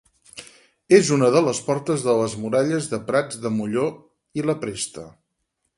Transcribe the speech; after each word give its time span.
És 0.99 1.11
una 1.17 1.29
de 1.35 1.43
les 1.47 1.59
portes 1.67 2.07
de 2.07 2.15
les 2.21 2.35
Muralles 2.45 2.91
de 2.95 3.01
Prats 3.11 3.43
de 3.45 3.53
Molló 3.61 3.87
i 4.43 4.51
la 4.51 4.59
Presta. 4.65 5.07